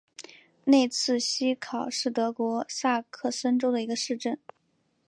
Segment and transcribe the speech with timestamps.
[0.63, 4.39] 内茨希考是德国萨克森州的一个市镇。